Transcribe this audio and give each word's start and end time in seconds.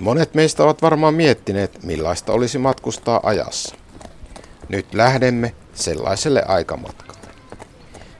Monet 0.00 0.34
meistä 0.34 0.64
ovat 0.64 0.82
varmaan 0.82 1.14
miettineet, 1.14 1.82
millaista 1.82 2.32
olisi 2.32 2.58
matkustaa 2.58 3.20
ajassa. 3.22 3.76
Nyt 4.68 4.94
lähdemme 4.94 5.54
sellaiselle 5.74 6.42
aikamatkalle. 6.48 7.28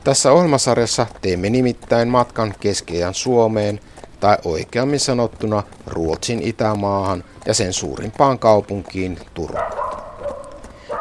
Tässä 0.04 0.32
ohjelmasarjassa 0.32 1.06
teemme 1.20 1.50
nimittäin 1.50 2.08
matkan 2.08 2.54
keskiään 2.60 3.14
Suomeen, 3.14 3.80
tai 4.20 4.38
oikeammin 4.44 5.00
sanottuna 5.00 5.62
Ruotsin 5.86 6.42
itämaahan 6.42 7.24
ja 7.46 7.54
sen 7.54 7.72
suurimpaan 7.72 8.38
kaupunkiin 8.38 9.18
Turkuun. 9.34 9.88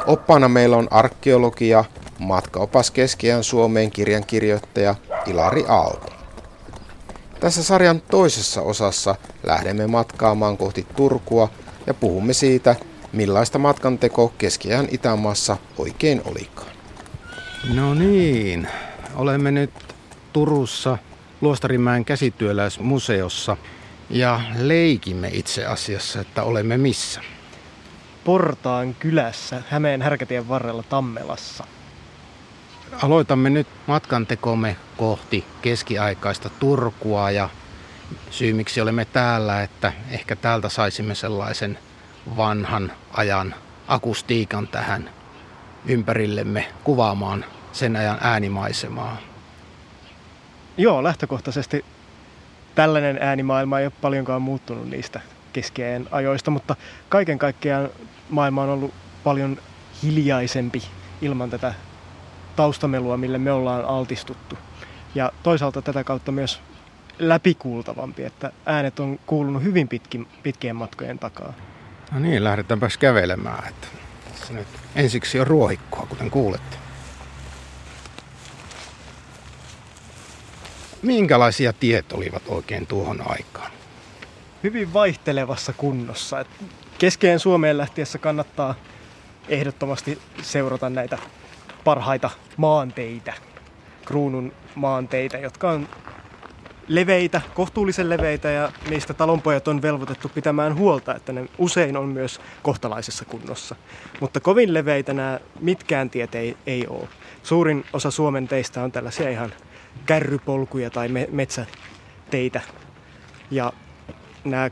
Oppaana 0.08 0.48
meillä 0.48 0.78
on 0.78 0.88
arkeologia, 0.92 1.86
matkaopas 2.20 2.92
keskiään 2.92 3.44
Suomeen 3.44 3.92
kirjan 3.92 4.26
kirjoittaja 4.26 4.96
Ilari 5.26 5.66
Aalto. 5.68 6.17
Tässä 7.40 7.64
sarjan 7.64 8.02
toisessa 8.02 8.62
osassa 8.62 9.16
lähdemme 9.44 9.88
matkaamaan 9.88 10.58
kohti 10.58 10.88
Turkua 10.96 11.50
ja 11.88 11.94
puhumme 11.94 12.34
siitä, 12.34 12.76
millaista 13.14 13.60
matkanteko 13.60 14.34
keskiään 14.38 14.88
Itämaassa 14.92 15.58
oikein 15.78 16.22
olikaan. 16.26 16.72
No 17.74 17.94
niin, 17.94 18.68
olemme 19.16 19.52
nyt 19.52 19.74
Turussa 20.34 20.98
Luostarimäen 21.42 22.06
käsityöläismuseossa 22.06 23.58
ja 24.10 24.42
leikimme 24.58 25.30
itse 25.34 25.66
asiassa, 25.66 26.22
että 26.22 26.44
olemme 26.44 26.78
missä. 26.78 27.22
Portaan 28.24 28.96
kylässä 28.96 29.64
Hämeen 29.70 30.02
härkätien 30.02 30.48
varrella 30.48 30.84
Tammelassa. 30.84 31.64
Aloitamme 32.92 33.50
nyt 33.50 33.68
matkantekomme 33.88 34.78
kohti 34.98 35.46
keskiaikaista 35.62 36.50
Turkua 36.50 37.32
ja 37.32 37.50
syy 38.30 38.54
miksi 38.54 38.82
olemme 38.82 39.06
täällä, 39.06 39.64
että 39.64 39.94
ehkä 40.12 40.36
täältä 40.36 40.70
saisimme 40.70 41.16
sellaisen 41.16 41.80
vanhan 42.38 42.92
ajan 43.14 43.56
akustiikan 43.88 44.68
tähän 44.68 45.10
ympärillemme 45.86 46.68
kuvaamaan 46.84 47.46
sen 47.72 47.96
ajan 47.96 48.18
äänimaisemaa. 48.22 49.18
Joo, 50.78 51.04
lähtökohtaisesti 51.04 51.86
tällainen 52.76 53.18
äänimaailma 53.22 53.80
ei 53.80 53.86
ole 53.86 53.94
paljonkaan 54.02 54.42
muuttunut 54.42 54.90
niistä 54.90 55.22
keskiajan 55.54 56.08
ajoista, 56.12 56.52
mutta 56.52 56.76
kaiken 57.10 57.40
kaikkiaan 57.40 57.90
maailma 58.30 58.64
on 58.64 58.70
ollut 58.70 58.94
paljon 59.24 59.58
hiljaisempi 60.04 60.84
ilman 61.22 61.50
tätä 61.50 61.74
taustamelua, 62.58 63.18
mille 63.18 63.38
me 63.38 63.52
ollaan 63.52 63.86
altistuttu. 63.86 64.58
Ja 65.16 65.32
toisaalta 65.44 65.82
tätä 65.82 66.04
kautta 66.04 66.32
myös 66.32 66.62
läpikuultavampi, 67.20 68.24
että 68.24 68.52
äänet 68.66 69.00
on 69.00 69.20
kuulunut 69.26 69.64
hyvin 69.64 69.88
pitkin, 69.88 70.28
pitkien 70.44 70.76
matkojen 70.76 71.20
takaa. 71.20 71.54
No 72.12 72.20
niin, 72.20 72.44
lähdetäänpäs 72.44 72.98
kävelemään. 72.98 73.68
Että 73.70 73.88
tässä 74.32 74.54
nyt 74.54 74.68
ensiksi 74.96 75.40
on 75.40 75.48
ruohikkoa, 75.48 76.06
kuten 76.06 76.32
kuulette. 76.32 76.78
Minkälaisia 81.02 81.74
tiet 81.74 82.12
olivat 82.12 82.44
oikein 82.48 82.88
tuohon 82.88 83.22
aikaan? 83.26 83.72
Hyvin 84.64 84.94
vaihtelevassa 84.94 85.74
kunnossa. 85.74 86.46
Keskeen 86.98 87.40
Suomeen 87.40 87.78
lähtiessä 87.78 88.18
kannattaa 88.18 88.76
ehdottomasti 89.50 90.20
seurata 90.42 90.90
näitä 90.90 91.18
parhaita 91.88 92.30
maanteitä, 92.58 93.34
kruunun 94.06 94.54
maanteitä, 94.76 95.38
jotka 95.38 95.70
on 95.72 95.88
leveitä, 96.88 97.42
kohtuullisen 97.54 98.10
leveitä 98.10 98.50
ja 98.50 98.72
niistä 98.90 99.14
talonpojat 99.14 99.68
on 99.68 99.82
velvoitettu 99.82 100.30
pitämään 100.30 100.76
huolta, 100.76 101.16
että 101.16 101.34
ne 101.34 101.46
usein 101.58 101.98
on 101.98 102.08
myös 102.08 102.42
kohtalaisessa 102.64 103.26
kunnossa. 103.26 103.76
Mutta 104.22 104.40
kovin 104.40 104.74
leveitä 104.74 105.14
nämä 105.14 105.40
mitkään 105.60 106.10
tiet 106.10 106.36
ei, 106.36 106.58
ei 106.66 106.88
ole. 106.88 107.08
Suurin 107.44 107.86
osa 107.94 108.12
Suomen 108.12 108.48
teistä 108.48 108.84
on 108.84 108.92
tällaisia 108.92 109.30
ihan 109.30 109.54
kärrypolkuja 110.06 110.90
tai 110.90 111.08
me, 111.08 111.28
metsäteitä. 111.32 112.62
Ja 113.52 113.74
nämä 114.44 114.72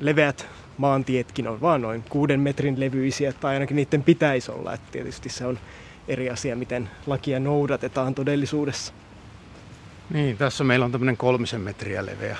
leveät 0.00 0.46
maantietkin 0.78 1.48
on 1.48 1.60
vaan 1.60 1.82
noin 1.82 2.04
kuuden 2.08 2.40
metrin 2.40 2.80
levyisiä, 2.80 3.32
tai 3.32 3.54
ainakin 3.54 3.76
niiden 3.76 4.02
pitäisi 4.02 4.52
olla. 4.52 4.72
että 4.74 4.92
tietysti 4.92 5.28
se 5.28 5.46
on 5.46 5.58
eri 6.08 6.30
asia, 6.30 6.56
miten 6.56 6.90
lakia 7.06 7.40
noudatetaan 7.40 8.14
todellisuudessa. 8.14 8.92
Niin, 10.10 10.36
tässä 10.36 10.64
meillä 10.64 10.84
on 10.84 10.92
tämmöinen 10.92 11.16
kolmisen 11.16 11.60
metriä 11.60 12.06
leveä, 12.06 12.36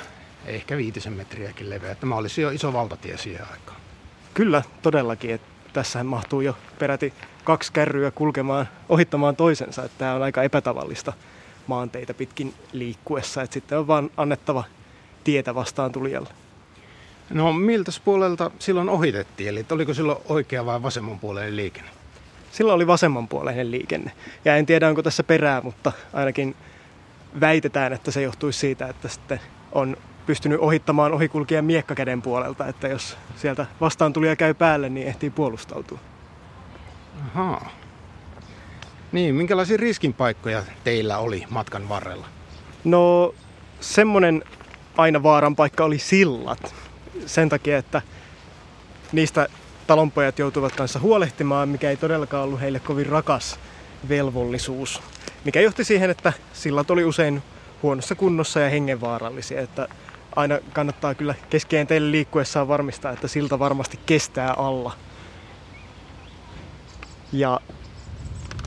ehkä 0.47 0.77
viitisen 0.77 1.13
metriäkin 1.13 1.71
leveä. 1.71 1.95
Tämä 1.95 2.17
olisi 2.17 2.43
jo 2.43 2.51
iso 2.51 2.73
valtatie 2.73 3.19
siihen 3.19 3.47
aikaan. 3.51 3.81
Kyllä, 4.35 4.63
todellakin. 4.83 5.31
Että 5.31 5.49
tässähän 5.73 6.07
mahtuu 6.07 6.41
jo 6.41 6.57
peräti 6.79 7.13
kaksi 7.45 7.73
kärryä 7.73 8.11
kulkemaan, 8.11 8.69
ohittamaan 8.89 9.37
toisensa. 9.37 9.85
Että 9.85 9.99
tämä 9.99 10.15
on 10.15 10.23
aika 10.23 10.43
epätavallista 10.43 11.13
maanteita 11.67 12.15
pitkin 12.15 12.55
liikkuessa. 12.73 13.43
Että 13.43 13.55
sitten 13.55 13.79
on 13.79 13.87
vaan 13.87 14.11
annettava 14.17 14.65
tietä 15.25 15.55
vastaan 15.55 15.93
tulijalle. 15.93 16.29
No 17.31 17.53
miltä 17.53 17.93
puolelta 18.05 18.51
silloin 18.59 18.89
ohitettiin? 18.89 19.49
Eli 19.49 19.67
oliko 19.71 19.95
silloin 19.95 20.19
oikea 20.29 20.67
vai 20.67 20.83
vasemmanpuoleinen 20.83 21.57
liikenne? 21.57 21.91
Silloin 22.53 22.77
oli 22.77 22.87
vasemmanpuoleinen 22.87 23.71
liikenne. 23.71 24.13
Ja 24.45 24.57
en 24.57 24.67
tiedä 24.67 24.89
onko 24.89 25.03
tässä 25.03 25.23
perää, 25.23 25.61
mutta 25.61 25.93
ainakin 26.13 26.57
väitetään, 27.41 27.93
että 27.93 28.11
se 28.11 28.23
johtuisi 28.23 28.59
siitä, 28.59 28.89
että 28.89 29.09
sitten 29.09 29.41
on 29.73 29.97
pystynyt 30.27 30.61
ohittamaan 30.61 31.13
ohikulkijan 31.13 31.65
miekkakäden 31.65 32.23
puolelta, 32.23 32.67
että 32.67 32.89
jos 32.89 33.17
sieltä 33.37 33.67
vastaan 33.81 34.13
tuli 34.13 34.29
ja 34.29 34.37
käy 34.37 34.55
päälle, 34.55 34.89
niin 34.89 35.07
ehtii 35.07 35.31
puolustautua. 35.31 35.99
Ahaa. 37.35 37.71
Niin, 39.13 39.35
minkälaisia 39.35 39.77
riskinpaikkoja 39.77 40.63
teillä 40.85 41.19
oli 41.19 41.45
matkan 41.51 41.89
varrella? 41.89 42.27
No, 42.85 43.35
semmonen 43.81 44.45
aina 44.97 45.23
vaaran 45.23 45.57
paikka 45.57 45.85
oli 45.85 45.99
sillat. 45.99 46.75
Sen 47.27 47.49
takia, 47.49 47.79
että 47.79 48.03
niistä 49.13 49.49
talonpojat 49.87 50.39
joutuivat 50.39 50.77
kanssa 50.77 50.99
huolehtimaan, 50.99 51.69
mikä 51.69 51.91
ei 51.91 51.97
todellakaan 51.97 52.45
ollut 52.45 52.61
heille 52.61 52.81
kovin 52.81 53.07
rakas 53.07 53.59
velvollisuus. 54.09 55.03
Mikä 55.45 55.61
johti 55.61 55.85
siihen, 55.85 56.11
että 56.11 56.33
sillat 56.53 56.91
oli 56.91 57.05
usein 57.05 57.43
huonossa 57.83 58.15
kunnossa 58.15 58.61
ja 58.61 58.71
hengenvaarallisia. 58.71 59.61
Että 59.61 59.89
aina 60.37 60.59
kannattaa 60.73 61.15
kyllä 61.15 61.35
keskeen 61.51 61.87
teille 61.87 62.11
liikkuessaan 62.11 62.69
varmistaa, 62.69 63.13
että 63.13 63.29
silta 63.29 63.59
varmasti 63.59 63.99
kestää 64.07 64.53
alla. 64.53 64.93
Ja 67.33 67.61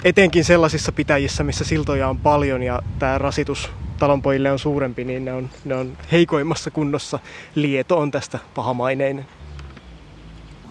etenkin 0.03 0.45
sellaisissa 0.45 0.91
pitäjissä, 0.91 1.43
missä 1.43 1.63
siltoja 1.63 2.07
on 2.07 2.17
paljon 2.17 2.63
ja 2.63 2.81
tämä 2.99 3.17
rasitus 3.17 3.69
talonpojille 3.99 4.51
on 4.51 4.59
suurempi, 4.59 5.03
niin 5.03 5.25
ne 5.25 5.33
on, 5.33 5.49
ne 5.65 5.75
on 5.75 5.97
heikoimmassa 6.11 6.71
kunnossa. 6.71 7.19
Lieto 7.55 7.97
on 7.97 8.11
tästä 8.11 8.39
pahamaineinen. 8.55 9.25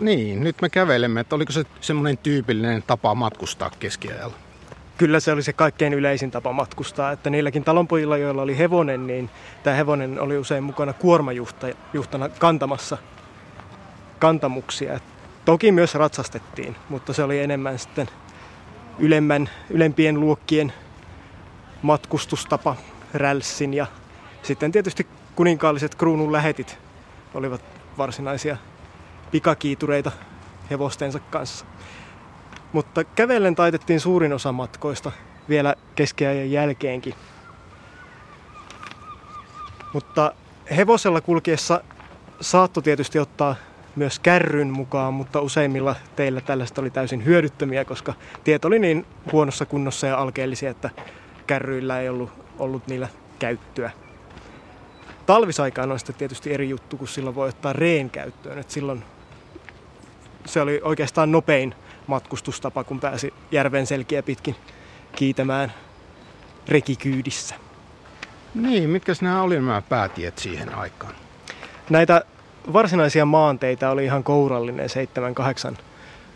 Niin, 0.00 0.44
nyt 0.44 0.62
me 0.62 0.69
kävelemme, 0.69 1.21
että 1.21 1.37
oliko 1.37 1.53
se 1.53 1.65
semmoinen 1.81 2.19
tyypillinen 2.19 2.82
tapa 2.87 3.15
matkustaa 3.15 3.71
keskiajalla? 3.78 4.37
Kyllä 4.99 5.21
se 5.21 5.32
oli 5.32 5.43
se 5.43 5.53
kaikkein 5.53 5.94
yleisin 5.94 6.31
tapa 6.31 6.53
matkustaa, 6.53 7.12
että 7.12 7.31
niilläkin 7.31 7.65
talonpojilla, 7.65 8.16
joilla 8.16 8.43
oli 8.43 8.59
hevonen, 8.59 9.06
niin 9.06 9.31
tämä 9.62 9.77
hevonen 9.77 10.21
oli 10.21 10.38
usein 10.38 10.65
mukana 10.65 10.93
kuormajuhtana 10.93 12.28
kantamassa 12.38 12.99
kantamuksia. 14.19 15.00
Toki 15.44 15.72
myös 15.72 15.94
ratsastettiin, 15.94 16.77
mutta 16.88 17.12
se 17.12 17.22
oli 17.22 17.41
enemmän 17.41 17.78
sitten 17.78 18.09
ylemmän, 18.99 19.50
ylempien 19.71 20.21
luokkien 20.21 20.72
matkustustapa 21.83 22.77
rälssin 23.15 23.75
ja 23.75 23.87
sitten 24.43 24.72
tietysti 24.72 25.06
kuninkaalliset 25.34 25.94
kruunun 25.94 26.33
lähetit 26.33 26.78
olivat 27.34 27.60
varsinaisia 27.98 28.57
pikakiitureita 29.34 30.13
hevostensa 30.71 31.19
kanssa. 31.19 31.66
Mutta 32.72 33.04
kävellen 33.04 33.54
taitettiin 33.54 34.01
suurin 34.01 34.33
osa 34.33 34.53
matkoista 34.53 35.13
vielä 35.48 35.75
keskiajan 35.95 36.51
jälkeenkin. 36.51 37.15
Mutta 39.92 40.33
hevosella 40.77 41.21
kulkiessa 41.21 41.81
saattoi 42.41 42.83
tietysti 42.83 43.19
ottaa 43.19 43.57
myös 43.97 44.19
kärryn 44.19 44.71
mukaan, 44.71 45.15
mutta 45.15 45.41
useimmilla 45.41 45.97
teillä 46.16 46.41
tällaista 46.41 46.80
oli 46.80 46.91
täysin 46.91 47.25
hyödyttömiä, 47.25 47.84
koska 47.84 48.15
tiet 48.45 48.65
oli 48.65 48.78
niin 48.78 49.07
huonossa 49.33 49.66
kunnossa 49.66 50.07
ja 50.07 50.19
alkeellisia, 50.19 50.71
että 50.71 50.91
kärryillä 51.47 52.01
ei 52.01 52.09
ollut, 52.09 52.30
ollut 52.59 52.87
niillä 52.87 53.09
käyttöä. 53.39 53.91
Talvisaikaan 55.27 55.92
on 55.92 55.98
sitten 55.98 56.16
tietysti 56.16 56.53
eri 56.53 56.69
juttu, 56.69 56.97
kun 56.97 57.09
silloin 57.09 57.37
voi 57.37 57.48
ottaa 57.48 57.72
reen 57.72 58.10
käyttöön. 58.10 58.59
Et 58.59 58.71
silloin 58.71 59.04
se 60.44 60.60
oli 60.60 60.80
oikeastaan 60.84 61.32
nopein 61.32 61.74
matkustustapa, 62.06 62.84
kun 62.84 63.00
pääsi 63.00 63.34
järven 63.52 63.86
selkiä 63.86 64.22
pitkin 64.22 64.56
kiitämään 65.16 65.72
rekikyydissä. 66.68 67.54
Niin, 68.54 68.91
mitkä 68.91 69.12
nämä 69.20 69.42
oli 69.42 69.54
nämä 69.54 69.82
päätiet 69.88 70.38
siihen 70.38 70.74
aikaan? 70.74 71.14
Näitä 71.91 72.24
varsinaisia 72.72 73.24
maanteita 73.24 73.91
oli 73.91 74.04
ihan 74.04 74.24
kourallinen 74.24 74.88
7-8 75.72 75.76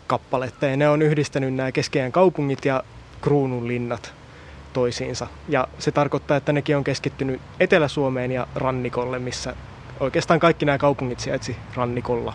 kappaletta 0.07 0.65
ja 0.65 0.77
ne 0.77 0.89
on 0.89 1.01
yhdistänyt 1.01 1.53
nämä 1.53 1.71
keskeään 1.71 2.11
kaupungit 2.11 2.65
ja 2.65 2.83
kruunun 3.21 3.67
linnat 3.67 4.13
toisiinsa. 4.73 5.27
Ja 5.47 5.67
se 5.79 5.91
tarkoittaa, 5.91 6.37
että 6.37 6.53
nekin 6.53 6.77
on 6.77 6.83
keskittynyt 6.83 7.41
Etelä-Suomeen 7.59 8.31
ja 8.31 8.47
rannikolle, 8.55 9.19
missä 9.19 9.55
oikeastaan 9.99 10.39
kaikki 10.39 10.65
nämä 10.65 10.77
kaupungit 10.77 11.19
sijaitsi 11.19 11.55
rannikolla. 11.75 12.33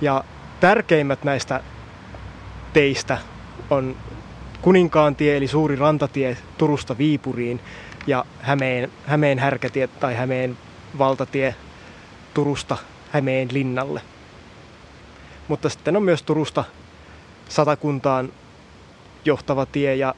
Ja 0.00 0.24
tärkeimmät 0.60 1.24
näistä 1.24 1.60
teistä 2.72 3.18
on 3.70 3.96
Kuninkaantie 4.62 5.36
eli 5.36 5.48
suuri 5.48 5.76
rantatie 5.76 6.36
Turusta 6.58 6.98
Viipuriin 6.98 7.60
ja 8.06 8.24
Hämeen, 8.40 8.92
Hämeen 9.06 9.38
härkätie 9.38 9.86
tai 9.86 10.14
Hämeen 10.14 10.58
valtatie 10.98 11.54
Turusta 12.34 12.76
Hämeen 13.10 13.48
linnalle. 13.52 14.00
Mutta 15.48 15.68
sitten 15.68 15.96
on 15.96 16.02
myös 16.02 16.22
Turusta 16.22 16.64
Satakuntaan 17.48 18.32
johtava 19.24 19.66
tie 19.66 19.94
ja 19.94 20.14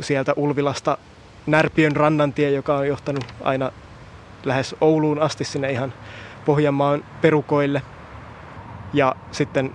sieltä 0.00 0.32
Ulvilasta 0.36 0.98
Närpiön 1.46 1.96
rannantie, 1.96 2.50
joka 2.50 2.76
on 2.76 2.88
johtanut 2.88 3.24
aina 3.40 3.72
lähes 4.44 4.76
Ouluun 4.80 5.18
asti 5.18 5.44
sinne 5.44 5.72
ihan 5.72 5.92
Pohjanmaan 6.44 7.04
perukoille. 7.20 7.82
Ja 8.94 9.16
sitten 9.30 9.70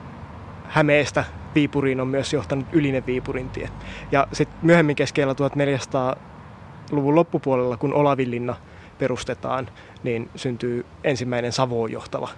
Hämeestä 0.63 1.23
Viipuriin 1.55 2.01
on 2.01 2.07
myös 2.07 2.33
johtanut 2.33 2.65
Ylinen 2.71 3.05
Viipurin 3.05 3.49
tie. 3.49 3.69
Ja 4.11 4.27
sitten 4.33 4.59
myöhemmin 4.61 4.95
keskellä 4.95 5.33
1400-luvun 5.33 7.15
loppupuolella, 7.15 7.77
kun 7.77 7.93
Olavinlinna 7.93 8.55
perustetaan, 8.99 9.67
niin 10.03 10.29
syntyy 10.35 10.85
ensimmäinen 11.03 11.51
Savoon 11.51 11.91
johtava 11.91 12.29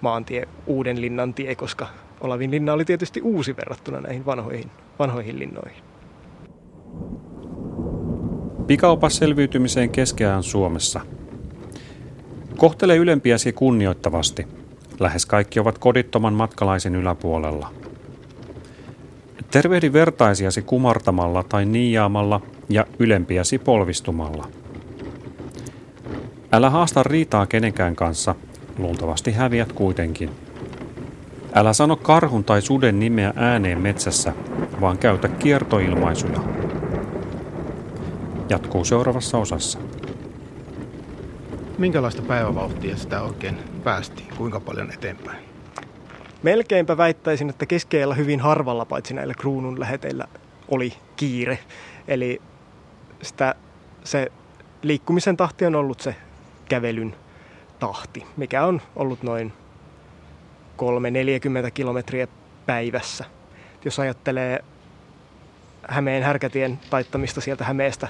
maantie, 0.00 0.48
Uuden 0.66 1.00
linnan 1.00 1.34
tie, 1.34 1.54
koska 1.54 1.86
Olavinlinna 2.20 2.72
oli 2.72 2.84
tietysti 2.84 3.20
uusi 3.22 3.56
verrattuna 3.56 4.00
näihin 4.00 4.26
vanhoihin, 4.26 4.70
vanhoihin 4.98 5.38
linnoihin. 5.38 5.82
Pikaopas 8.66 9.16
selviytymiseen 9.16 9.90
keskeään 9.90 10.42
Suomessa. 10.42 11.00
Kohtele 12.56 12.96
ylempiäsi 12.96 13.52
kunnioittavasti. 13.52 14.61
Lähes 15.00 15.26
kaikki 15.26 15.60
ovat 15.60 15.78
kodittoman 15.78 16.34
matkalaisen 16.34 16.94
yläpuolella. 16.94 17.72
Tervehdi 19.50 19.92
vertaisiasi 19.92 20.62
kumartamalla 20.62 21.42
tai 21.42 21.66
niijaamalla 21.66 22.40
ja 22.68 22.86
ylempiäsi 22.98 23.58
polvistumalla. 23.58 24.48
Älä 26.52 26.70
haasta 26.70 27.02
riitaa 27.02 27.46
kenenkään 27.46 27.96
kanssa, 27.96 28.34
luultavasti 28.78 29.32
häviät 29.32 29.72
kuitenkin. 29.72 30.30
Älä 31.54 31.72
sano 31.72 31.96
karhun 31.96 32.44
tai 32.44 32.62
suden 32.62 32.98
nimeä 32.98 33.32
ääneen 33.36 33.80
metsässä, 33.80 34.32
vaan 34.80 34.98
käytä 34.98 35.28
kiertoilmaisuja. 35.28 36.40
Jatkuu 38.48 38.84
seuraavassa 38.84 39.38
osassa. 39.38 39.78
Minkälaista 41.78 42.22
päivävauhtia 42.22 42.96
sitä 42.96 43.22
oikein 43.22 43.71
päästiin? 43.84 44.28
Kuinka 44.36 44.60
paljon 44.60 44.90
eteenpäin? 44.90 45.38
Melkeinpä 46.42 46.96
väittäisin, 46.96 47.50
että 47.50 47.66
keskeellä 47.66 48.14
hyvin 48.14 48.40
harvalla, 48.40 48.84
paitsi 48.84 49.14
näillä 49.14 49.34
kruunun 49.34 49.80
läheteillä, 49.80 50.24
oli 50.68 50.92
kiire. 51.16 51.58
Eli 52.08 52.42
sitä, 53.22 53.54
se 54.04 54.32
liikkumisen 54.82 55.36
tahti 55.36 55.66
on 55.66 55.74
ollut 55.74 56.00
se 56.00 56.16
kävelyn 56.68 57.16
tahti, 57.78 58.26
mikä 58.36 58.64
on 58.64 58.80
ollut 58.96 59.22
noin 59.22 59.52
3-40 61.68 61.70
kilometriä 61.74 62.28
päivässä. 62.66 63.24
Jos 63.84 63.98
ajattelee 63.98 64.64
Hämeen 65.88 66.22
härkätien 66.22 66.80
taittamista 66.90 67.40
sieltä 67.40 67.64
Hämeestä 67.64 68.08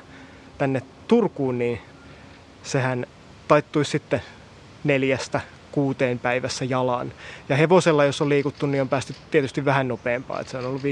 tänne 0.59 0.83
Turkuun, 1.09 1.59
niin 1.59 1.81
sehän 2.63 3.07
taittuisi 3.49 3.91
sitten 3.91 4.23
neljästä 4.85 5.41
kuuteen 5.73 6.19
päivässä 6.19 6.65
jalaan. 6.65 7.13
Ja 7.49 7.57
hevosella, 7.57 8.05
jos 8.05 8.21
on 8.21 8.29
liikuttu, 8.29 8.67
niin 8.67 8.83
on 8.83 8.89
päästy 8.89 9.15
tietysti 9.31 9.65
vähän 9.65 9.89
nopeampaa. 9.89 10.41
Että 10.41 10.51
se 10.51 10.59
on 10.59 10.67
ollut 10.67 10.83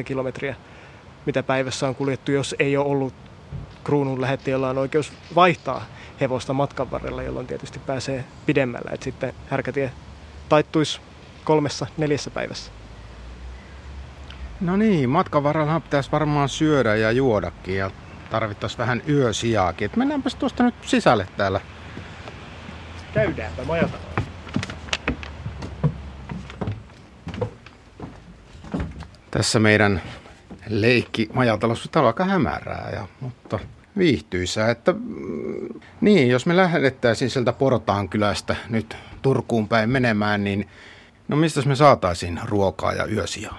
50-60 0.00 0.02
kilometriä, 0.04 0.54
mitä 1.26 1.42
päivässä 1.42 1.88
on 1.88 1.94
kuljettu, 1.94 2.32
jos 2.32 2.54
ei 2.58 2.76
ole 2.76 2.86
ollut 2.86 3.14
kruunun 3.84 4.20
lähetti, 4.20 4.50
jolla 4.50 4.70
on 4.70 4.78
oikeus 4.78 5.12
vaihtaa 5.34 5.84
hevosta 6.20 6.52
matkan 6.52 6.90
varrella, 6.90 7.22
jolloin 7.22 7.46
tietysti 7.46 7.78
pääsee 7.78 8.24
pidemmällä. 8.46 8.90
Et 8.92 9.02
sitten 9.02 9.32
härkätie 9.48 9.92
taittuisi 10.48 11.00
kolmessa, 11.44 11.86
neljässä 11.96 12.30
päivässä. 12.30 12.72
No 14.60 14.76
niin, 14.76 15.10
matkan 15.10 15.42
varrella 15.42 15.80
pitäisi 15.80 16.12
varmaan 16.12 16.48
syödä 16.48 16.96
ja 16.96 17.12
juodakin 17.12 17.76
ja 17.76 17.90
tarvittaisiin 18.30 18.78
vähän 18.78 19.02
yösijaakin. 19.08 19.86
Et 19.86 19.96
mennäänpäs 19.96 20.34
tuosta 20.34 20.62
nyt 20.62 20.74
sisälle 20.82 21.26
täällä. 21.36 21.60
Käydäänpä 23.14 23.64
majata. 23.64 23.98
Tässä 29.30 29.58
meidän 29.58 30.02
leikki 30.68 31.28
majatalossa 31.32 32.00
on 32.00 32.06
aika 32.06 32.24
hämärää, 32.24 32.90
ja, 32.92 33.06
mutta 33.20 33.58
viihtyisää. 33.98 34.70
Että, 34.70 34.92
mm, 34.92 35.80
niin, 36.00 36.28
jos 36.28 36.46
me 36.46 36.56
lähdettäisiin 36.56 37.30
sieltä 37.30 37.52
Portaan 37.52 38.08
kylästä 38.08 38.56
nyt 38.68 38.96
Turkuun 39.22 39.68
päin 39.68 39.90
menemään, 39.90 40.44
niin 40.44 40.68
no 41.28 41.36
mistä 41.36 41.62
me 41.66 41.76
saataisiin 41.76 42.40
ruokaa 42.44 42.92
ja 42.92 43.06
yösiä? 43.06 43.50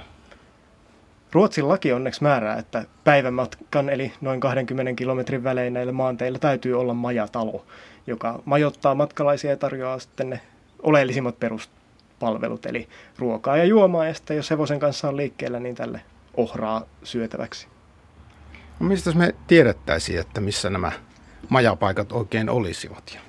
Ruotsin 1.31 1.67
laki 1.67 1.93
onneksi 1.93 2.23
määrää, 2.23 2.57
että 2.57 2.85
päivämatkan 3.03 3.89
eli 3.89 4.13
noin 4.21 4.39
20 4.39 4.93
kilometrin 4.93 5.43
välein 5.43 5.73
näillä 5.73 5.91
maanteilla 5.91 6.39
täytyy 6.39 6.79
olla 6.79 6.93
majatalo, 6.93 7.65
joka 8.07 8.41
majoittaa 8.45 8.95
matkalaisia 8.95 9.49
ja 9.49 9.57
tarjoaa 9.57 9.99
sitten 9.99 10.29
ne 10.29 10.41
oleellisimmat 10.83 11.39
peruspalvelut, 11.39 12.65
eli 12.65 12.87
ruokaa 13.17 13.57
ja 13.57 13.65
juomaa, 13.65 14.05
ja 14.05 14.13
sitten 14.13 14.37
jos 14.37 14.49
hevosen 14.49 14.79
kanssa 14.79 15.09
on 15.09 15.17
liikkeellä, 15.17 15.59
niin 15.59 15.75
tälle 15.75 16.01
ohraa 16.37 16.81
syötäväksi. 17.03 17.67
No 18.79 18.87
mistä 18.87 19.11
me 19.11 19.35
tiedettäisiin, 19.47 20.19
että 20.19 20.41
missä 20.41 20.69
nämä 20.69 20.91
majapaikat 21.49 22.11
oikein 22.11 22.49
olisivat? 22.49 23.19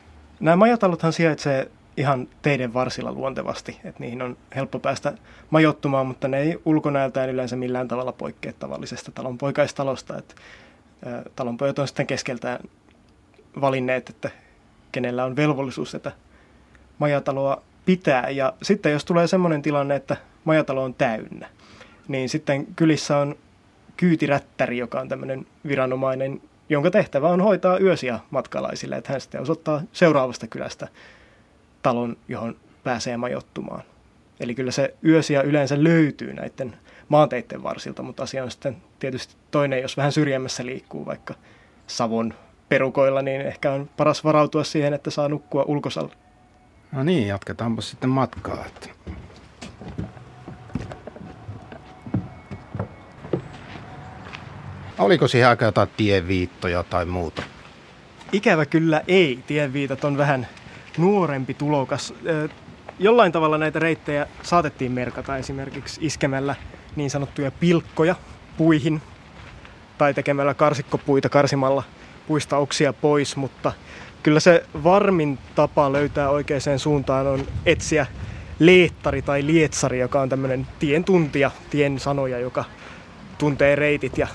Nämä 0.41 0.57
majatalothan 0.57 1.13
sijaitsee 1.13 1.71
ihan 1.97 2.29
teiden 2.43 2.75
varsilla 2.75 3.13
luontevasti, 3.13 3.81
että 3.85 4.01
niihin 4.01 4.23
on 4.23 4.37
helppo 4.57 4.79
päästä 4.79 5.13
majoittumaan, 5.51 6.07
mutta 6.07 6.29
ne 6.29 6.41
ei 6.41 6.61
ulkonäöltään 6.65 7.31
yleensä 7.31 7.57
millään 7.57 7.89
tavalla 7.89 8.13
poikkea 8.13 8.53
tavallisesta 8.59 9.13
talonpoikaistalosta. 9.13 10.19
Että, 10.19 10.35
talonpojat 11.37 11.79
on 11.79 11.89
sitten 11.89 12.07
keskeltään 12.07 12.59
valinneet, 13.61 14.11
että 14.11 14.31
kenellä 14.93 15.25
on 15.25 15.37
velvollisuus 15.37 15.93
tätä 15.93 16.13
majataloa 16.99 17.63
pitää. 17.87 18.31
Ja 18.31 18.53
sitten 18.63 18.93
jos 18.93 19.05
tulee 19.05 19.27
sellainen 19.27 19.63
tilanne, 19.63 19.97
että 19.97 20.17
majatalo 20.45 20.85
on 20.85 20.95
täynnä, 20.95 21.49
niin 22.09 22.29
sitten 22.29 22.67
kylissä 22.77 23.19
on 23.19 23.37
kyytirättäri, 23.97 24.79
joka 24.79 25.01
on 25.01 25.09
tämmöinen 25.09 25.47
viranomainen, 25.67 26.41
jonka 26.69 26.91
tehtävä 26.91 27.29
on 27.29 27.41
hoitaa 27.41 27.79
yösiä 27.79 28.21
matkalaisille, 28.31 28.97
että 28.97 29.13
hän 29.13 29.21
sitten 29.21 29.43
osoittaa 29.43 29.83
seuraavasta 29.93 30.47
kylästä 30.47 30.89
talon, 31.83 32.17
johon 32.29 32.57
pääsee 32.85 33.17
majoittumaan. 33.17 33.83
Eli 34.41 34.55
kyllä 34.55 34.71
se 34.71 34.95
yösiä 35.05 35.43
yleensä 35.43 35.85
löytyy 35.85 36.33
näiden 36.33 36.77
maanteiden 37.09 37.63
varsilta, 37.63 38.03
mutta 38.03 38.23
asia 38.23 38.45
on 38.45 38.51
sitten 38.51 38.77
tietysti 38.99 39.35
toinen, 39.51 39.83
jos 39.83 39.97
vähän 39.97 40.13
syrjemmässä 40.13 40.67
liikkuu 40.67 41.07
vaikka 41.07 41.35
Savon 41.87 42.35
perukoilla, 42.73 43.23
niin 43.23 43.41
ehkä 43.41 43.73
on 43.73 43.91
paras 43.97 44.25
varautua 44.25 44.65
siihen, 44.65 44.95
että 44.95 45.11
saa 45.11 45.29
nukkua 45.29 45.65
ulkosalla. 45.67 46.15
No 46.93 47.03
niin, 47.03 47.29
jatketaanpa 47.29 47.83
sitten 47.83 48.11
matkaa. 48.11 48.65
Että... 48.67 48.89
Oliko 54.99 55.29
siihen 55.29 55.49
aika 55.49 55.65
jotain 55.65 55.89
tieviittoja 55.97 56.83
tai 56.83 57.05
muuta? 57.05 57.43
Ikävä 58.33 58.67
kyllä 58.67 59.03
ei. 59.09 59.39
Tienviitat 59.47 60.05
on 60.05 60.19
vähän 60.19 60.47
nuorempi 60.99 61.55
tulokas. 61.55 62.15
Jollain 62.99 63.33
tavalla 63.33 63.59
näitä 63.59 63.79
reittejä 63.79 64.27
saatettiin 64.43 64.93
merkata 64.93 65.37
esimerkiksi 65.37 66.01
iskemällä 66.05 66.55
niin 66.97 67.11
sanottuja 67.11 67.51
pilkkoja 67.51 68.15
puihin 68.57 69.03
tai 69.99 70.15
tekemällä 70.15 70.55
karsikkopuita 70.55 71.29
karsimalla 71.29 71.83
puista 72.29 72.57
oksia 72.57 72.93
pois, 72.93 73.37
mutta 73.37 73.73
kyllä 74.23 74.41
se 74.41 74.65
varmin 74.85 75.39
tapa 75.55 75.93
löytää 75.93 76.31
oikeaan 76.31 76.79
suuntaan 76.79 77.27
on 77.27 77.47
etsiä 77.67 78.07
leettari 78.59 79.23
tai 79.23 79.47
lietsari, 79.47 79.99
joka 79.99 80.21
on 80.21 80.29
tämmöinen 80.29 80.67
tien 80.79 81.05
tuntija, 81.05 81.51
tien 81.71 82.01
sanoja, 82.01 82.39
joka 82.39 82.65
tuntee 83.39 83.77
reitit 83.77 84.19
ja 84.19 84.29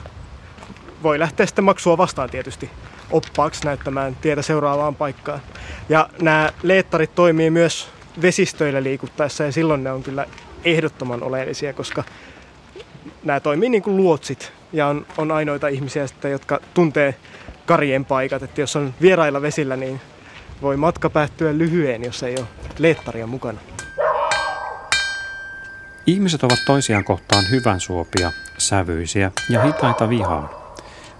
voi 1.03 1.19
lähteä 1.19 1.45
sitten 1.45 1.65
maksua 1.65 1.97
vastaan 1.97 2.29
tietysti 2.29 2.69
oppaaksi 3.11 3.65
näyttämään 3.65 4.15
tietä 4.15 4.41
seuraavaan 4.41 4.95
paikkaan. 4.95 5.39
Ja 5.89 6.09
nämä 6.21 6.49
leettarit 6.63 7.15
toimii 7.15 7.49
myös 7.49 7.89
vesistöillä 8.21 8.83
liikuttaessa 8.83 9.43
ja 9.43 9.51
silloin 9.51 9.83
ne 9.83 9.91
on 9.91 10.03
kyllä 10.03 10.25
ehdottoman 10.63 11.23
oleellisia, 11.23 11.73
koska 11.73 12.03
nämä 13.23 13.39
toimii 13.39 13.69
niin 13.69 13.83
kuin 13.83 13.97
luotsit 13.97 14.51
ja 14.73 14.87
on, 14.87 15.05
on 15.17 15.31
ainoita 15.31 15.67
ihmisiä 15.67 16.07
sitten, 16.07 16.31
jotka 16.31 16.59
tuntee 16.73 17.15
karien 17.67 18.05
paikat. 18.05 18.43
Että 18.43 18.61
jos 18.61 18.75
on 18.75 18.93
vierailla 19.01 19.41
vesillä, 19.41 19.75
niin 19.75 20.01
voi 20.61 20.77
matka 20.77 21.09
päättyä 21.09 21.57
lyhyen, 21.57 22.03
jos 22.03 22.23
ei 22.23 22.35
ole 22.39 22.47
leettaria 22.79 23.27
mukana. 23.27 23.59
Ihmiset 26.07 26.43
ovat 26.43 26.59
toisiaan 26.65 27.03
kohtaan 27.03 27.43
hyvän 27.51 27.79
suopia, 27.79 28.31
sävyisiä 28.57 29.31
ja 29.49 29.61
hitaita 29.61 30.09
vihaan. 30.09 30.49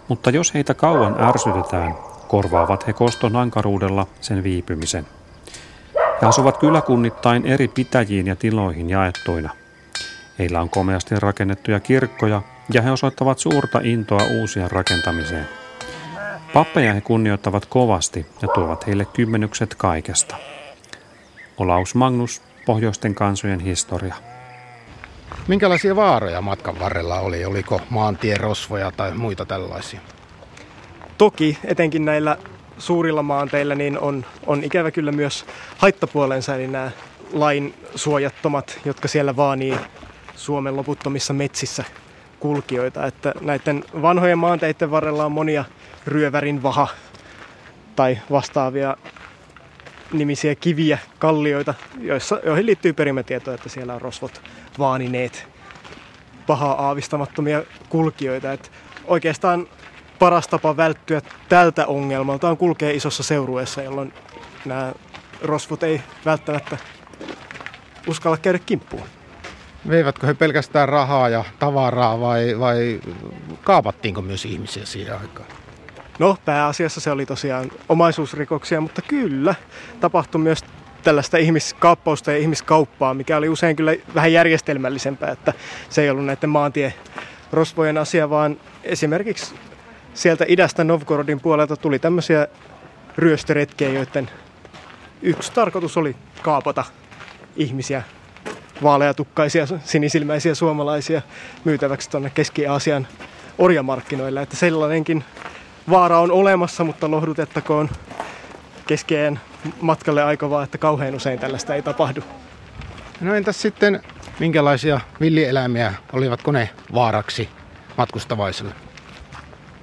Mutta 0.07 0.29
jos 0.29 0.53
heitä 0.53 0.73
kauan 0.73 1.23
ärsytetään, 1.23 1.95
korvaavat 2.27 2.87
he 2.87 2.93
koston 2.93 3.35
ankaruudella 3.35 4.07
sen 4.21 4.43
viipymisen. 4.43 5.05
He 6.21 6.27
asuvat 6.27 6.57
kyläkunnittain 6.57 7.45
eri 7.45 7.67
pitäjiin 7.67 8.27
ja 8.27 8.35
tiloihin 8.35 8.89
jaettuina. 8.89 9.49
Heillä 10.39 10.61
on 10.61 10.69
komeasti 10.69 11.15
rakennettuja 11.19 11.79
kirkkoja 11.79 12.41
ja 12.73 12.81
he 12.81 12.91
osoittavat 12.91 13.39
suurta 13.39 13.79
intoa 13.83 14.23
uusien 14.39 14.71
rakentamiseen. 14.71 15.47
Pappeja 16.57 16.93
he 16.93 17.01
kunnioittavat 17.01 17.65
kovasti 17.65 18.25
ja 18.41 18.47
tuovat 18.47 18.87
heille 18.87 19.05
kymmenykset 19.05 19.75
kaikesta. 19.75 20.35
Olaus 21.57 21.95
Magnus, 21.95 22.41
Pohjoisten 22.65 23.15
kansojen 23.15 23.59
historia. 23.59 24.15
Minkälaisia 25.47 25.95
vaaroja 25.95 26.41
matkan 26.41 26.79
varrella 26.79 27.19
oli? 27.19 27.45
Oliko 27.45 27.81
maantierosvoja 27.89 28.91
tai 28.91 29.11
muita 29.11 29.45
tällaisia? 29.45 29.99
Toki, 31.17 31.57
etenkin 31.63 32.05
näillä 32.05 32.37
suurilla 32.77 33.23
maanteilla, 33.23 33.75
niin 33.75 33.99
on, 33.99 34.25
on 34.45 34.63
ikävä 34.63 34.91
kyllä 34.91 35.11
myös 35.11 35.45
haittapuolensa, 35.77 36.55
eli 36.55 36.67
nämä 36.67 36.91
lain 37.33 37.73
suojattomat, 37.95 38.79
jotka 38.85 39.07
siellä 39.07 39.35
vaanii 39.35 39.77
Suomen 40.35 40.75
loputtomissa 40.75 41.33
metsissä 41.33 41.83
kulkijoita. 42.39 43.05
Että 43.05 43.33
näiden 43.41 43.83
vanhojen 44.01 44.39
maanteiden 44.39 44.91
varrella 44.91 45.25
on 45.25 45.31
monia 45.31 45.65
ryövärin 46.07 46.63
vaha 46.63 46.87
tai 47.95 48.19
vastaavia 48.31 48.97
nimisiä 50.13 50.55
kiviä, 50.55 50.97
kallioita, 51.19 51.73
joissa, 51.99 52.39
joihin 52.45 52.65
liittyy 52.65 52.93
perimätietoa, 52.93 53.53
että 53.53 53.69
siellä 53.69 53.93
on 53.93 54.01
rosvot 54.01 54.41
vaanineet 54.79 55.47
pahaa 56.47 56.87
aavistamattomia 56.87 57.63
kulkijoita. 57.89 58.53
Että 58.53 58.69
oikeastaan 59.05 59.67
paras 60.19 60.47
tapa 60.47 60.77
välttyä 60.77 61.21
tältä 61.49 61.85
ongelmalta 61.85 62.49
on 62.49 62.57
kulkea 62.57 62.91
isossa 62.91 63.23
seurueessa, 63.23 63.81
jolloin 63.81 64.13
nämä 64.65 64.93
rosvot 65.41 65.83
ei 65.83 66.01
välttämättä 66.25 66.77
uskalla 68.07 68.37
käydä 68.37 68.59
kimppuun. 68.59 69.03
Veivätkö 69.89 70.27
he 70.27 70.33
pelkästään 70.33 70.89
rahaa 70.89 71.29
ja 71.29 71.43
tavaraa 71.59 72.19
vai, 72.19 72.59
vai 72.59 72.99
kaapattiinko 73.63 74.21
myös 74.21 74.45
ihmisiä 74.45 74.85
siihen 74.85 75.19
aikaan? 75.19 75.47
No, 76.19 76.37
pääasiassa 76.45 77.01
se 77.01 77.11
oli 77.11 77.25
tosiaan 77.25 77.71
omaisuusrikoksia, 77.89 78.81
mutta 78.81 79.01
kyllä 79.01 79.55
tapahtui 79.99 80.41
myös 80.41 80.65
tällaista 81.03 81.37
ihmiskaappausta 81.37 82.31
ja 82.31 82.37
ihmiskauppaa, 82.37 83.13
mikä 83.13 83.37
oli 83.37 83.49
usein 83.49 83.75
kyllä 83.75 83.93
vähän 84.15 84.33
järjestelmällisempää, 84.33 85.31
että 85.31 85.53
se 85.89 86.01
ei 86.01 86.09
ollut 86.09 86.25
näiden 86.25 86.49
maantie 86.49 86.93
rosvojen 87.51 87.97
asia, 87.97 88.29
vaan 88.29 88.57
esimerkiksi 88.83 89.55
sieltä 90.13 90.45
idästä 90.47 90.83
Novgorodin 90.83 91.39
puolelta 91.39 91.77
tuli 91.77 91.99
tämmöisiä 91.99 92.47
ryöstöretkiä, 93.17 93.89
joiden 93.89 94.29
yksi 95.21 95.51
tarkoitus 95.51 95.97
oli 95.97 96.15
kaapata 96.41 96.83
ihmisiä, 97.55 98.03
vaaleatukkaisia, 98.83 99.67
sinisilmäisiä 99.83 100.55
suomalaisia 100.55 101.21
myytäväksi 101.63 102.09
tuonne 102.09 102.29
Keski-Aasian 102.29 103.07
orjamarkkinoille. 103.57 104.41
Että 104.41 104.55
sellainenkin 104.55 105.23
vaara 105.89 106.19
on 106.19 106.31
olemassa, 106.31 106.83
mutta 106.83 107.11
lohdutettakoon 107.11 107.89
keskeen 108.87 109.39
matkalle 109.81 110.23
aikovaa, 110.23 110.63
että 110.63 110.77
kauhean 110.77 111.15
usein 111.15 111.39
tällaista 111.39 111.75
ei 111.75 111.81
tapahdu. 111.81 112.21
No 113.21 113.35
entäs 113.35 113.61
sitten, 113.61 114.01
minkälaisia 114.39 114.99
villieläimiä 115.19 115.93
olivatko 116.13 116.51
ne 116.51 116.69
vaaraksi 116.93 117.49
matkustavaisille? 117.97 118.73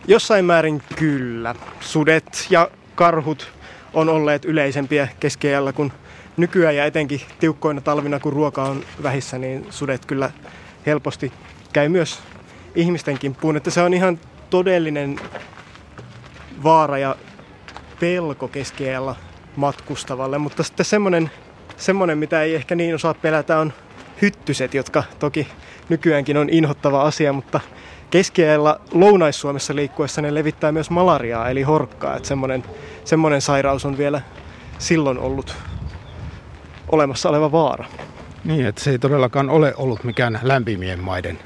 Jossain 0.06 0.44
määrin 0.44 0.82
kyllä. 0.96 1.54
Sudet 1.80 2.46
ja 2.50 2.68
karhut 2.94 3.52
on 3.92 4.08
olleet 4.08 4.44
yleisempiä 4.44 5.08
keskiajalla 5.20 5.72
kuin 5.72 5.92
nykyään 6.36 6.76
ja 6.76 6.84
etenkin 6.84 7.20
tiukkoina 7.40 7.80
talvina, 7.80 8.20
kun 8.20 8.32
ruoka 8.32 8.62
on 8.62 8.84
vähissä, 9.02 9.38
niin 9.38 9.66
sudet 9.70 10.06
kyllä 10.06 10.30
helposti 10.86 11.32
käy 11.72 11.88
myös 11.88 12.18
ihmisten 12.74 13.18
kimppuun. 13.18 13.56
Että 13.56 13.70
se 13.70 13.82
on 13.82 13.94
ihan 13.94 14.20
todellinen 14.50 15.20
vaara 16.62 16.98
ja 16.98 17.16
pelko 18.00 18.48
keskiajalla 18.48 19.16
matkustavalle. 19.56 20.38
Mutta 20.38 20.62
sitten 20.62 20.86
semmoinen, 20.86 21.30
semmoinen, 21.76 22.18
mitä 22.18 22.42
ei 22.42 22.54
ehkä 22.54 22.74
niin 22.74 22.94
osaa 22.94 23.14
pelätä, 23.14 23.58
on 23.58 23.72
hyttyset, 24.22 24.74
jotka 24.74 25.04
toki 25.18 25.48
nykyäänkin 25.88 26.36
on 26.36 26.50
inhottava 26.50 27.02
asia, 27.02 27.32
mutta 27.32 27.60
keskiajalla 28.10 28.80
Lounais-Suomessa 28.92 29.74
liikkuessa 29.74 30.22
ne 30.22 30.34
levittää 30.34 30.72
myös 30.72 30.90
malariaa, 30.90 31.50
eli 31.50 31.62
horkkaa. 31.62 32.16
Että 32.16 32.28
semmoinen, 32.28 32.64
semmoinen 33.04 33.40
sairaus 33.40 33.84
on 33.84 33.98
vielä 33.98 34.20
silloin 34.78 35.18
ollut 35.18 35.56
olemassa 36.88 37.28
oleva 37.28 37.52
vaara. 37.52 37.84
Niin, 38.44 38.66
että 38.66 38.80
se 38.80 38.90
ei 38.90 38.98
todellakaan 38.98 39.50
ole 39.50 39.74
ollut 39.76 40.04
mikään 40.04 40.40
lämpimien 40.42 41.00
maiden 41.00 41.38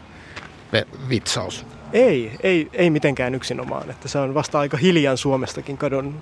vitsaus. 1.09 1.67
Ei, 1.93 2.33
ei, 2.43 2.69
ei 2.73 2.91
mitenkään 2.91 3.35
yksinomaan. 3.35 3.91
Että 3.91 4.09
se 4.09 4.19
on 4.19 4.35
vasta 4.35 4.59
aika 4.59 4.77
hiljan 4.77 5.17
Suomestakin 5.17 5.79
kadonnut. 5.79 6.15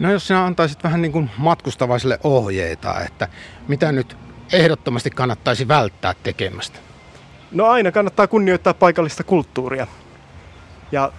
No 0.00 0.12
jos 0.12 0.26
sinä 0.26 0.44
antaisit 0.44 0.84
vähän 0.84 1.02
niin 1.02 1.12
kuin 1.12 1.30
matkustavaisille 1.36 2.18
ohjeita, 2.24 3.00
että 3.00 3.28
mitä 3.68 3.92
nyt 3.92 4.16
ehdottomasti 4.52 5.10
kannattaisi 5.10 5.68
välttää 5.68 6.14
tekemästä? 6.22 6.78
No 7.52 7.66
aina 7.66 7.92
kannattaa 7.92 8.26
kunnioittaa 8.26 8.74
paikallista 8.74 9.24
kulttuuria. 9.24 9.86
Ja 10.92 11.12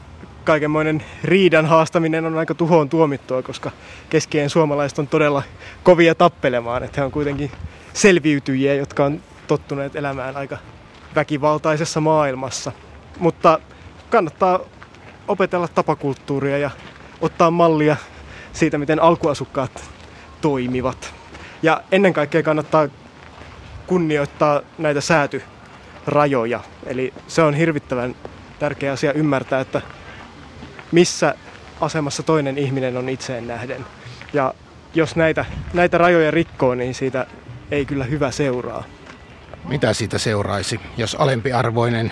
kaikenmoinen 0.44 1.04
riidan 1.24 1.66
haastaminen 1.66 2.26
on 2.26 2.38
aika 2.38 2.54
tuhoon 2.54 2.90
tuomittua, 2.90 3.42
koska 3.42 3.72
keskien 4.10 4.50
suomalaiset 4.50 5.00
on 5.00 5.08
todella 5.08 5.44
kovia 5.84 6.16
tappelemaan. 6.16 6.84
Että 6.84 7.02
he 7.02 7.06
on 7.06 7.12
kuitenkin 7.12 7.52
selviytyjiä, 7.94 8.74
jotka 8.74 9.06
on 9.06 9.22
tottuneet 9.48 9.96
elämään 9.96 10.38
aika 10.38 10.58
väkivaltaisessa 11.16 12.02
maailmassa. 12.02 12.72
Mutta 13.22 13.60
kannattaa 14.10 14.60
opetella 15.28 15.68
tapakulttuuria 15.68 16.58
ja 16.58 16.70
ottaa 17.22 17.52
mallia 17.52 17.96
siitä, 18.54 18.78
miten 18.78 19.02
alkuasukkaat 19.02 19.84
toimivat. 20.42 21.14
Ja 21.64 21.84
ennen 21.92 22.14
kaikkea 22.14 22.44
kannattaa 22.44 22.88
kunnioittaa 23.88 24.62
näitä 24.78 25.02
säätyrajoja. 25.02 26.60
Eli 26.86 27.14
se 27.28 27.42
on 27.42 27.54
hirvittävän 27.54 28.16
tärkeä 28.60 28.92
asia 28.92 29.14
ymmärtää, 29.14 29.62
että 29.62 29.82
missä 30.92 31.36
asemassa 31.82 32.24
toinen 32.24 32.58
ihminen 32.58 32.98
on 32.98 33.10
itseen 33.10 33.48
nähden. 33.48 33.86
Ja 34.34 34.54
jos 34.94 35.16
näitä, 35.16 35.46
näitä 35.74 35.98
rajoja 35.98 36.32
rikkoo, 36.32 36.76
niin 36.76 36.94
siitä 36.94 37.26
ei 37.72 37.86
kyllä 37.86 38.04
hyvä 38.04 38.32
seuraa. 38.32 38.84
Mitä 39.68 39.94
siitä 39.94 40.18
seuraisi, 40.18 40.80
jos 40.98 41.16
alempiarvoinen 41.16 42.12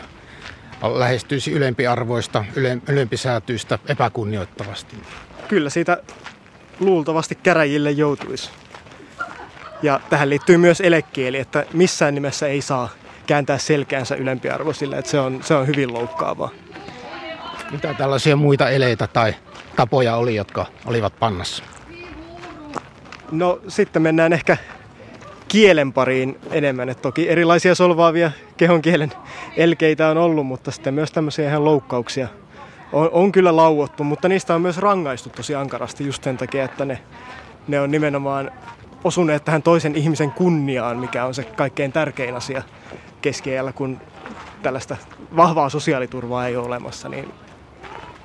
lähestyisi 0.81 1.51
ylempiarvoista, 1.51 2.45
yle, 2.55 2.77
ylempisäätyistä 2.87 3.79
epäkunnioittavasti? 3.87 4.95
Kyllä 5.47 5.69
siitä 5.69 5.97
luultavasti 6.79 7.35
käräjille 7.35 7.91
joutuisi. 7.91 8.49
Ja 9.81 9.99
tähän 10.09 10.29
liittyy 10.29 10.57
myös 10.57 10.81
elekieli, 10.81 11.37
että 11.37 11.65
missään 11.73 12.15
nimessä 12.15 12.47
ei 12.47 12.61
saa 12.61 12.89
kääntää 13.27 13.57
selkäänsä 13.57 14.15
ylempiarvoisille, 14.15 14.97
että 14.97 15.11
se 15.11 15.19
on, 15.19 15.43
se 15.43 15.53
on 15.53 15.67
hyvin 15.67 15.93
loukkaavaa. 15.93 16.49
Mitä 17.71 17.93
tällaisia 17.93 18.35
muita 18.35 18.69
eleitä 18.69 19.07
tai 19.07 19.35
tapoja 19.75 20.15
oli, 20.15 20.35
jotka 20.35 20.65
olivat 20.85 21.19
pannassa? 21.19 21.63
No 23.31 23.61
sitten 23.67 24.01
mennään 24.01 24.33
ehkä 24.33 24.57
kielen 25.49 25.93
pariin 25.93 26.39
enemmän. 26.51 26.89
Et 26.89 27.01
toki 27.01 27.29
erilaisia 27.29 27.75
solvaavia 27.75 28.31
kehonkielen 28.57 29.11
elkeitä 29.57 30.09
on 30.09 30.17
ollut, 30.17 30.45
mutta 30.45 30.71
sitten 30.71 30.93
myös 30.93 31.11
tämmöisiä 31.11 31.49
ihan 31.49 31.65
loukkauksia 31.65 32.27
on, 32.93 33.09
on 33.11 33.31
kyllä 33.31 33.55
lauottu, 33.55 34.03
mutta 34.03 34.29
niistä 34.29 34.55
on 34.55 34.61
myös 34.61 34.77
rangaistu 34.77 35.29
tosi 35.29 35.55
ankarasti 35.55 36.05
just 36.05 36.23
sen 36.23 36.37
takia, 36.37 36.63
että 36.63 36.85
ne, 36.85 36.99
ne 37.67 37.81
on 37.81 37.91
nimenomaan 37.91 38.51
osuneet 39.03 39.45
tähän 39.45 39.63
toisen 39.63 39.95
ihmisen 39.95 40.31
kunniaan, 40.31 40.97
mikä 40.97 41.25
on 41.25 41.33
se 41.33 41.43
kaikkein 41.43 41.91
tärkein 41.91 42.35
asia 42.35 42.63
keskiajalla, 43.21 43.73
kun 43.73 43.99
tällaista 44.63 44.97
vahvaa 45.35 45.69
sosiaaliturvaa 45.69 46.47
ei 46.47 46.55
ole 46.55 46.67
olemassa, 46.67 47.09
niin 47.09 47.33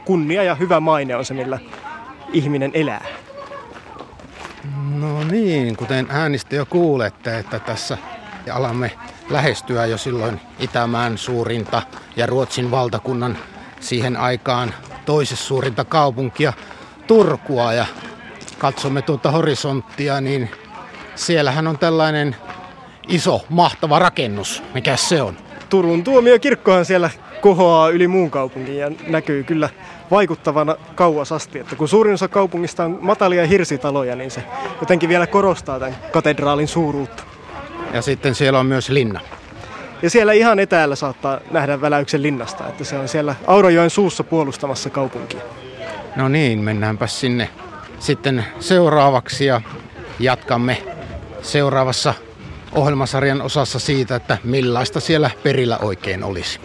kunnia 0.05 0.43
ja 0.43 0.55
hyvä 0.55 0.81
maine 0.81 1.17
on 1.17 1.25
se, 1.25 1.35
millä 1.35 1.59
ihminen 2.33 2.71
elää. 2.75 3.05
No 5.01 5.25
niin, 5.25 5.77
kuten 5.77 6.07
äänistä 6.11 6.57
jo 6.57 6.67
kuulette, 6.67 7.39
että 7.39 7.59
tässä 7.59 7.99
alamme 8.53 8.91
lähestyä 9.31 9.87
jo 9.87 9.99
silloin 9.99 10.41
Itämään 10.59 11.19
suurinta 11.19 11.83
ja 12.17 12.27
Ruotsin 12.27 12.71
valtakunnan 12.71 13.39
siihen 13.81 14.17
aikaan 14.17 14.75
toisessa 15.07 15.45
suurinta 15.45 15.85
kaupunkia 15.85 16.53
Turkua 17.07 17.73
ja 17.73 17.87
katsomme 18.59 19.03
tuota 19.03 19.31
horisonttia, 19.31 20.21
niin 20.21 20.51
siellähän 21.15 21.67
on 21.67 21.79
tällainen 21.79 22.37
iso, 23.09 23.45
mahtava 23.49 23.99
rakennus. 23.99 24.63
Mikä 24.75 24.97
se 24.97 25.23
on? 25.23 25.37
Turun 25.69 26.05
tuomiokirkkohan 26.05 26.85
siellä 26.85 27.11
kohoaa 27.45 27.91
yli 27.91 28.09
muun 28.09 28.31
kaupungin 28.31 28.77
ja 28.77 28.91
näkyy 29.07 29.45
kyllä 29.45 29.69
vaikuttavana 30.11 30.77
kauas 30.95 31.33
asti. 31.33 31.59
Että 31.59 31.77
kun 31.77 31.89
suurin 31.89 32.15
osa 32.15 32.29
kaupungista 32.29 32.85
on 32.85 32.99
matalia 33.01 33.47
hirsitaloja, 33.47 34.17
niin 34.17 34.31
se 34.31 34.43
jotenkin 34.81 35.09
vielä 35.09 35.27
korostaa 35.27 35.79
tämän 35.79 35.97
katedraalin 36.13 36.69
suuruutta. 36.69 37.23
Ja 37.93 38.03
sitten 38.03 38.35
siellä 38.35 38.59
on 38.59 38.67
myös 38.67 38.89
linna. 38.89 39.21
Ja 40.03 40.11
siellä 40.11 40.33
ihan 40.33 40.59
etäällä 40.59 40.97
saattaa 40.97 41.41
nähdä 41.51 41.81
väläyksen 41.81 42.23
linnasta, 42.23 42.69
että 42.69 42.85
se 42.85 42.99
on 42.99 43.09
siellä 43.09 43.35
Aurajoen 43.47 43.91
suussa 43.91 44.25
puolustamassa 44.25 44.91
kaupunkia. 44.91 45.41
No 46.17 46.29
niin, 46.29 46.59
mennäänpä 46.59 47.07
sinne 47.07 47.49
sitten 47.99 48.45
seuraavaksi 48.61 49.47
ja 49.47 49.61
jatkamme 50.19 50.83
seuraavassa 51.43 52.15
ohjelmasarjan 52.73 53.43
osassa 53.43 53.79
siitä, 53.79 54.17
että 54.17 54.39
millaista 54.45 55.01
siellä 55.01 55.31
perillä 55.43 55.79
oikein 55.79 56.25
olisi. 56.25 56.61